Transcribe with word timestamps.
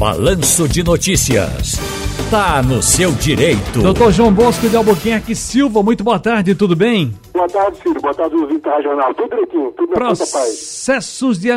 Balanço 0.00 0.66
de 0.66 0.82
Notícias. 0.82 1.78
Tá 2.30 2.62
no 2.62 2.82
seu 2.82 3.12
direito. 3.12 3.82
Doutor 3.82 4.10
João 4.10 4.32
Bosco 4.32 4.66
de 4.66 4.74
Albuquerque 4.74 5.34
Silva, 5.34 5.82
muito 5.82 6.02
boa 6.02 6.18
tarde, 6.18 6.54
tudo 6.54 6.74
bem? 6.74 7.14
Boa 7.34 7.46
tarde, 7.46 7.76
Ciro. 7.82 8.00
Boa 8.00 8.14
tarde, 8.14 8.34
ouvinte 8.34 8.62
da 8.62 8.76
Regional. 8.76 9.12
Tudo 9.12 9.28
direitinho, 9.28 9.70
tudo 9.76 9.90
na 9.90 9.96
Processos 9.96 11.38
de, 11.38 11.50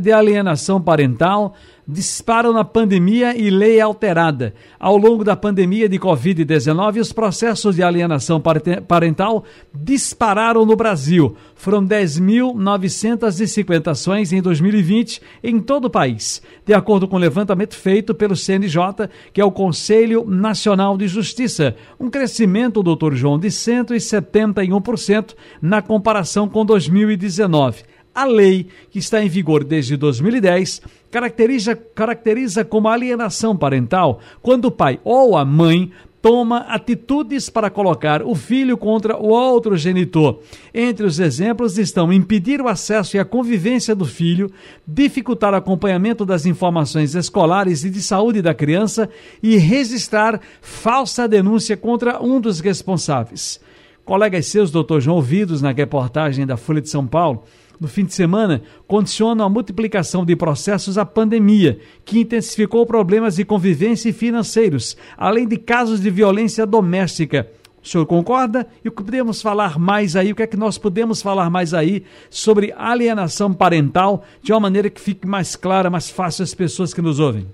de 0.00 0.12
alienação 0.12 0.82
parental 0.82 1.54
disparam 1.86 2.52
na 2.52 2.64
pandemia 2.64 3.36
e 3.36 3.48
lei 3.48 3.80
alterada. 3.80 4.54
Ao 4.78 4.96
longo 4.96 5.22
da 5.22 5.36
pandemia 5.36 5.88
de 5.88 5.98
Covid-19, 5.98 7.00
os 7.00 7.12
processos 7.12 7.76
de 7.76 7.82
alienação 7.82 8.42
parental 8.88 9.44
dispararam 9.72 10.66
no 10.66 10.74
Brasil. 10.74 11.36
Foram 11.54 11.86
10.950 11.86 13.88
ações 13.88 14.32
em 14.32 14.42
2020 14.42 15.22
em 15.42 15.60
todo 15.60 15.86
o 15.86 15.90
país, 15.90 16.42
de 16.64 16.74
acordo 16.74 17.06
com 17.06 17.16
o 17.16 17.20
levantamento 17.20 17.74
feito 17.74 18.14
pelo 18.14 18.34
CNJ, 18.34 19.08
que 19.32 19.40
é 19.40 19.44
o 19.44 19.52
Conselho 19.52 20.24
Nacional 20.26 20.98
de 20.98 21.06
Justiça. 21.06 21.76
Um 21.98 22.10
crescimento, 22.10 22.82
doutor 22.82 23.14
João, 23.14 23.38
de 23.38 23.48
171% 23.48 25.34
na 25.62 25.80
comparação 25.80 26.48
com 26.48 26.64
2019. 26.64 27.84
A 28.16 28.24
lei, 28.24 28.68
que 28.90 28.98
está 28.98 29.22
em 29.22 29.28
vigor 29.28 29.62
desde 29.62 29.94
2010, 29.94 30.80
caracteriza, 31.10 31.76
caracteriza 31.76 32.64
como 32.64 32.88
alienação 32.88 33.54
parental 33.54 34.20
quando 34.40 34.64
o 34.64 34.70
pai 34.70 34.98
ou 35.04 35.36
a 35.36 35.44
mãe 35.44 35.92
toma 36.22 36.60
atitudes 36.60 37.50
para 37.50 37.68
colocar 37.68 38.22
o 38.22 38.34
filho 38.34 38.78
contra 38.78 39.18
o 39.18 39.28
outro 39.28 39.76
genitor. 39.76 40.40
Entre 40.72 41.04
os 41.04 41.20
exemplos 41.20 41.76
estão 41.76 42.10
impedir 42.10 42.58
o 42.62 42.68
acesso 42.68 43.18
e 43.18 43.20
a 43.20 43.24
convivência 43.24 43.94
do 43.94 44.06
filho, 44.06 44.50
dificultar 44.88 45.52
o 45.52 45.56
acompanhamento 45.56 46.24
das 46.24 46.46
informações 46.46 47.14
escolares 47.14 47.84
e 47.84 47.90
de 47.90 48.00
saúde 48.00 48.40
da 48.40 48.54
criança 48.54 49.10
e 49.42 49.58
registrar 49.58 50.40
falsa 50.62 51.28
denúncia 51.28 51.76
contra 51.76 52.22
um 52.22 52.40
dos 52.40 52.60
responsáveis. 52.60 53.60
Colegas 54.06 54.46
seus, 54.46 54.70
doutor 54.70 55.00
João, 55.00 55.16
ouvidos 55.16 55.60
na 55.60 55.72
reportagem 55.72 56.46
da 56.46 56.56
Folha 56.56 56.80
de 56.80 56.88
São 56.88 57.04
Paulo, 57.04 57.42
no 57.80 57.88
fim 57.88 58.04
de 58.04 58.14
semana 58.14 58.62
condicionam 58.86 59.44
a 59.44 59.48
multiplicação 59.48 60.24
de 60.24 60.36
processos 60.36 60.96
à 60.96 61.04
pandemia, 61.04 61.80
que 62.04 62.20
intensificou 62.20 62.86
problemas 62.86 63.34
de 63.34 63.44
convivência 63.44 64.08
e 64.08 64.12
financeiros, 64.12 64.96
além 65.18 65.44
de 65.44 65.56
casos 65.56 66.00
de 66.00 66.08
violência 66.08 66.64
doméstica. 66.64 67.50
O 67.82 67.88
senhor 67.88 68.06
concorda? 68.06 68.68
E 68.84 68.88
o 68.88 68.92
que 68.92 69.02
podemos 69.02 69.42
falar 69.42 69.76
mais 69.76 70.14
aí? 70.14 70.30
O 70.30 70.36
que 70.36 70.42
é 70.44 70.46
que 70.46 70.56
nós 70.56 70.78
podemos 70.78 71.20
falar 71.20 71.50
mais 71.50 71.74
aí 71.74 72.04
sobre 72.30 72.72
alienação 72.76 73.52
parental 73.52 74.22
de 74.40 74.52
uma 74.52 74.60
maneira 74.60 74.88
que 74.88 75.00
fique 75.00 75.26
mais 75.26 75.56
clara, 75.56 75.90
mais 75.90 76.08
fácil 76.08 76.44
às 76.44 76.54
pessoas 76.54 76.94
que 76.94 77.02
nos 77.02 77.18
ouvem? 77.18 77.44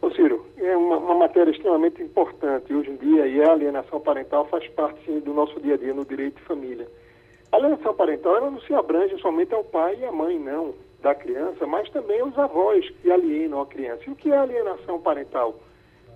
Ô 0.00 0.10
Ciro, 0.12 0.46
é 0.56 0.74
uma, 0.74 0.96
uma 0.96 1.19
matéria 1.30 1.52
extremamente 1.52 2.02
importante 2.02 2.74
hoje 2.74 2.90
em 2.90 2.96
dia 2.96 3.24
e 3.24 3.40
a 3.40 3.52
alienação 3.52 4.00
parental 4.00 4.46
faz 4.46 4.66
parte 4.70 4.98
sim, 5.06 5.20
do 5.20 5.32
nosso 5.32 5.60
dia 5.60 5.74
a 5.74 5.76
dia 5.76 5.94
no 5.94 6.04
direito 6.04 6.38
de 6.38 6.42
família. 6.42 6.88
A 7.52 7.56
alienação 7.56 7.94
parental 7.94 8.36
ela 8.36 8.50
não 8.50 8.60
se 8.62 8.74
abrange 8.74 9.16
somente 9.20 9.54
ao 9.54 9.62
pai 9.62 9.96
e 10.00 10.04
à 10.04 10.10
mãe, 10.10 10.40
não, 10.40 10.74
da 11.00 11.14
criança, 11.14 11.64
mas 11.68 11.88
também 11.90 12.20
aos 12.20 12.36
avós 12.36 12.90
que 13.00 13.12
alienam 13.12 13.60
a 13.60 13.66
criança. 13.66 14.02
E 14.08 14.10
o 14.10 14.16
que 14.16 14.32
é 14.32 14.36
alienação 14.36 15.00
parental? 15.00 15.54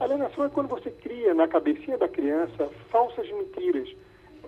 Alienação 0.00 0.46
é 0.46 0.48
quando 0.48 0.66
você 0.66 0.90
cria 0.90 1.32
na 1.32 1.46
cabecinha 1.46 1.96
da 1.96 2.08
criança 2.08 2.68
falsas 2.90 3.30
mentiras, 3.30 3.88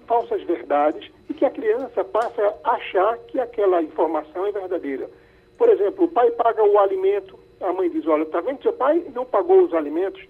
falsas 0.09 0.43
verdades, 0.43 1.09
e 1.31 1.35
que 1.35 1.45
a 1.45 1.51
criança 1.51 2.03
passa 2.03 2.43
a 2.65 2.73
achar 2.73 3.19
que 3.19 3.39
aquela 3.39 3.81
informação 3.83 4.45
é 4.47 4.51
verdadeira. 4.51 5.09
Por 5.57 5.69
exemplo, 5.69 6.07
o 6.07 6.09
pai 6.09 6.29
paga 6.33 6.65
o 6.65 6.77
alimento, 6.77 7.39
a 7.61 7.73
mãe 7.73 7.89
diz, 7.89 8.05
olha, 8.09 8.25
está 8.25 8.41
vendo, 8.41 8.63
seu 8.63 8.73
pai 8.73 9.05
não 9.15 9.25
pagou 9.25 9.63
os 9.63 9.73
alimentos, 9.73 10.21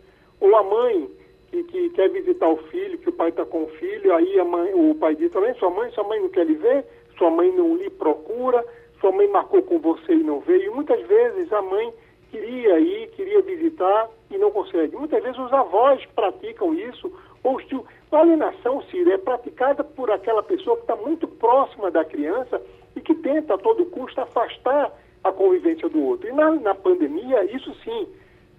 ou 0.41 0.55
a 0.56 0.62
mãe 0.62 1.11
que, 1.51 1.62
que 1.65 1.91
quer 1.91 2.11
visitar 2.11 2.48
o 2.48 2.56
filho, 2.69 2.98
que 2.98 3.09
o 3.09 3.12
pai 3.12 3.31
está 3.31 3.45
com 3.45 3.65
o 3.65 3.69
filho, 3.69 4.15
aí 4.15 4.39
a 4.39 4.45
mãe, 4.45 4.73
o 4.75 4.95
pai 4.95 5.15
diz 5.15 5.31
também, 5.33 5.55
sua 5.55 5.71
mãe, 5.71 5.91
sua 5.93 6.05
mãe 6.05 6.21
não 6.21 6.28
quer 6.28 6.47
lhe 6.47 6.55
ver, 6.55 6.84
sua 7.16 7.31
mãe 7.31 7.50
não 7.53 7.77
lhe 7.77 7.91
procura, 7.91 8.65
sua 9.00 9.12
mãe 9.12 9.28
marcou 9.28 9.62
com 9.62 9.78
você 9.78 10.12
e 10.12 10.22
não 10.22 10.41
veio. 10.41 10.65
E 10.65 10.75
muitas 10.75 11.00
vezes 11.06 11.53
a 11.53 11.62
mãe 11.62 11.93
queria 12.31 12.78
ir, 12.78 13.09
queria 13.10 13.41
visitar 13.43 14.10
e 14.31 14.38
não 14.38 14.50
consegue. 14.50 14.97
Muitas 14.97 15.22
vezes 15.22 15.38
os 15.38 15.53
avós 15.53 16.05
praticam 16.15 16.75
isso, 16.75 17.12
ou 17.43 17.60
se 17.62 17.81
a 18.12 18.19
alienação, 18.19 18.83
Ciro, 18.84 19.10
é 19.10 19.19
praticada 19.19 19.84
por 19.84 20.10
aquela 20.10 20.43
pessoa 20.43 20.77
que 20.77 20.83
está 20.83 20.97
muito 20.97 21.28
próxima 21.28 21.91
da 21.91 22.05
criança 22.05 22.60
e 22.94 23.00
que 23.00 23.15
tenta 23.15 23.55
a 23.55 23.59
todo 23.59 23.87
custo 23.87 24.21
afastar 24.21 24.93
a 25.22 25.33
convivência 25.33 25.89
do 25.89 26.03
outro. 26.03 26.28
E 26.28 26.33
na, 26.33 26.50
na 26.53 26.75
pandemia, 26.75 27.44
isso 27.44 27.75
sim, 27.84 28.09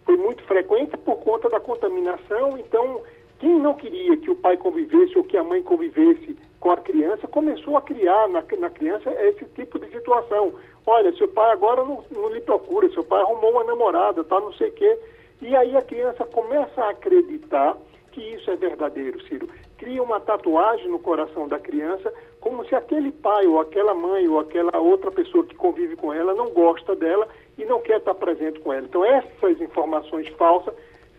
foi 0.08 0.16
muito 0.16 0.42
frequente 0.44 0.96
por 0.96 1.18
conta 1.18 1.50
da 1.50 1.60
contaminação. 1.60 2.58
Então, 2.58 3.02
quem 3.40 3.60
não 3.60 3.74
queria 3.74 4.16
que 4.16 4.32
o 4.32 4.36
pai 4.38 4.56
convivesse 4.56 5.18
ou 5.18 5.24
que 5.26 5.36
a 5.36 5.44
mãe 5.44 5.62
convivesse 5.62 6.38
com 6.62 6.72
a 6.72 6.78
criança, 6.78 7.28
começou 7.28 7.76
a 7.76 7.82
criar 7.82 8.30
na, 8.30 8.42
na 8.58 8.70
criança 8.70 9.12
esse 9.22 9.44
tipo 9.54 9.78
de 9.78 9.92
situação. 9.92 10.54
Olha, 10.86 11.14
seu 11.18 11.28
pai 11.28 11.52
agora 11.52 11.84
não, 11.84 12.04
não 12.10 12.30
lhe 12.30 12.40
procura, 12.40 12.90
seu 12.90 13.04
pai 13.04 13.22
arrumou 13.22 13.52
uma 13.52 13.66
namorada, 13.66 14.24
tá, 14.24 14.40
não 14.40 14.54
sei 14.54 14.70
o 14.70 14.74
quê. 14.74 14.98
E 15.42 15.54
aí 15.54 15.76
a 15.76 15.82
criança 15.82 16.24
começa 16.26 16.82
a 16.82 16.92
acreditar 16.92 17.78
que 18.14 18.22
isso 18.22 18.50
é 18.50 18.56
verdadeiro, 18.56 19.22
Ciro. 19.28 19.50
Cria 19.78 20.02
uma 20.02 20.22
tatuagem 20.22 20.88
no 20.88 21.00
coração 21.00 21.50
da 21.50 21.60
criança, 21.60 22.12
como 22.58 22.68
se 22.68 22.74
aquele 22.74 23.12
pai 23.12 23.46
ou 23.46 23.60
aquela 23.60 23.94
mãe 23.94 24.28
ou 24.28 24.40
aquela 24.40 24.76
outra 24.80 25.12
pessoa 25.12 25.46
que 25.46 25.54
convive 25.54 25.96
com 25.96 26.12
ela 26.12 26.34
não 26.34 26.50
gosta 26.50 26.96
dela 26.96 27.28
e 27.56 27.64
não 27.64 27.80
quer 27.80 27.98
estar 27.98 28.16
presente 28.16 28.60
com 28.62 28.74
ela. 28.74 28.84
Então, 28.84 29.06
essas 29.06 29.62
informações 29.62 30.28
falsas 30.30 30.74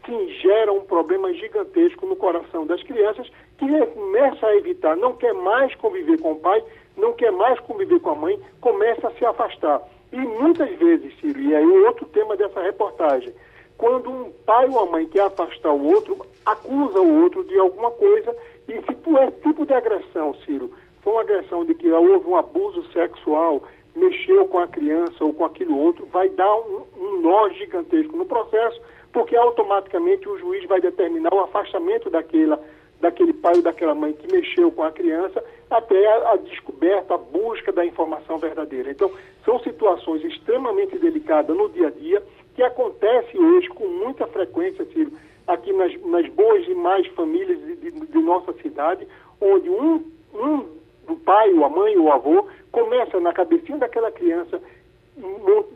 sim 0.04 0.28
geram 0.40 0.78
um 0.78 0.84
problema 0.84 1.32
gigantesco 1.32 2.06
no 2.06 2.16
coração 2.16 2.66
das 2.66 2.82
crianças 2.82 3.30
que 3.56 3.66
começa 3.94 4.46
a 4.48 4.56
evitar, 4.56 4.96
não 4.96 5.12
quer 5.12 5.32
mais 5.32 5.72
conviver 5.76 6.20
com 6.20 6.32
o 6.32 6.40
pai, 6.40 6.60
não 6.96 7.12
quer 7.12 7.30
mais 7.30 7.60
conviver 7.60 8.00
com 8.00 8.10
a 8.10 8.14
mãe, 8.16 8.40
começa 8.60 9.06
a 9.06 9.12
se 9.12 9.24
afastar. 9.24 9.80
E 10.12 10.16
muitas 10.16 10.70
vezes, 10.76 11.14
Ciro, 11.20 11.38
e 11.38 11.54
aí 11.54 11.66
outro 11.84 12.04
tema 12.06 12.36
dessa 12.36 12.60
reportagem, 12.60 13.32
quando 13.76 14.10
um 14.10 14.32
pai 14.44 14.64
ou 14.64 14.72
uma 14.72 14.86
mãe 14.86 15.06
quer 15.06 15.22
afastar 15.22 15.72
o 15.72 15.86
outro, 15.86 16.18
acusa 16.44 17.00
o 17.00 17.22
outro 17.22 17.44
de 17.44 17.56
alguma 17.60 17.92
coisa, 17.92 18.34
e 18.66 18.72
se 18.82 18.94
por 18.96 19.22
esse 19.22 19.40
tipo 19.40 19.64
de 19.64 19.72
agressão, 19.72 20.34
Ciro, 20.44 20.70
for 21.08 21.12
uma 21.12 21.20
agressão 21.22 21.64
de 21.64 21.74
que 21.74 21.90
houve 21.90 22.28
um 22.28 22.36
abuso 22.36 22.84
sexual, 22.92 23.62
mexeu 23.96 24.46
com 24.46 24.58
a 24.58 24.68
criança 24.68 25.24
ou 25.24 25.32
com 25.32 25.46
aquilo 25.46 25.78
outro, 25.78 26.04
vai 26.12 26.28
dar 26.28 26.54
um, 26.54 26.84
um 26.98 27.20
nó 27.22 27.48
gigantesco 27.48 28.14
no 28.14 28.26
processo, 28.26 28.78
porque 29.10 29.34
automaticamente 29.34 30.28
o 30.28 30.36
juiz 30.36 30.66
vai 30.66 30.82
determinar 30.82 31.32
o 31.32 31.40
afastamento 31.40 32.10
daquela, 32.10 32.62
daquele 33.00 33.32
pai 33.32 33.54
ou 33.56 33.62
daquela 33.62 33.94
mãe 33.94 34.12
que 34.12 34.30
mexeu 34.30 34.70
com 34.70 34.82
a 34.82 34.92
criança 34.92 35.42
até 35.70 36.06
a, 36.06 36.32
a, 36.32 36.36
descoberta, 36.36 37.14
a 37.14 37.18
busca 37.18 37.72
da 37.72 37.86
informação 37.86 38.36
verdadeira. 38.36 38.90
Então, 38.90 39.10
são 39.46 39.58
situações 39.60 40.22
extremamente 40.22 40.98
delicadas 40.98 41.56
no 41.56 41.70
dia 41.70 41.86
a 41.86 41.90
dia 41.90 42.22
que 42.54 42.62
acontece 42.62 43.38
hoje 43.38 43.68
com 43.68 43.86
muita 43.86 44.26
frequência, 44.26 44.84
Ciro, 44.92 45.12
aqui 45.46 45.72
nas, 45.72 45.98
nas 46.02 46.28
boas 46.34 46.68
e 46.68 46.74
mais 46.74 47.06
famílias 47.08 47.58
de, 47.60 47.76
de, 47.76 47.90
de 47.92 48.18
nossa 48.18 48.52
cidade, 48.60 49.08
onde 49.40 49.70
um, 49.70 50.04
um, 50.34 50.77
o 51.12 51.16
pai, 51.16 51.52
ou 51.54 51.64
a 51.64 51.68
mãe, 51.68 51.96
ou 51.96 52.04
o 52.04 52.12
avô, 52.12 52.46
começa 52.70 53.18
na 53.20 53.32
cabecinha 53.32 53.78
daquela 53.78 54.10
criança 54.10 54.60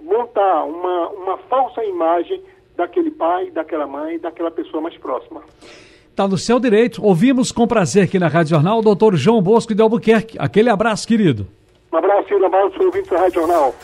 montar 0.02 0.64
uma, 0.64 1.08
uma 1.08 1.38
falsa 1.38 1.84
imagem 1.84 2.42
daquele 2.76 3.10
pai, 3.10 3.50
daquela 3.50 3.86
mãe, 3.86 4.18
daquela 4.18 4.50
pessoa 4.50 4.80
mais 4.80 4.96
próxima. 4.98 5.42
Está 6.10 6.28
no 6.28 6.36
seu 6.36 6.60
direito. 6.60 7.04
Ouvimos 7.04 7.50
com 7.50 7.66
prazer 7.66 8.04
aqui 8.04 8.18
na 8.18 8.28
Rádio 8.28 8.50
Jornal 8.50 8.78
o 8.78 8.82
doutor 8.82 9.16
João 9.16 9.42
Bosco 9.42 9.74
de 9.74 9.82
Albuquerque. 9.82 10.36
Aquele 10.38 10.68
abraço, 10.68 11.08
querido. 11.08 11.46
Um 11.92 11.96
abraço, 11.96 12.34
um 12.34 12.44
abraço, 12.44 12.82
ouvinte 12.82 13.10
da 13.10 13.18
Rádio 13.18 13.40
Jornal. 13.40 13.74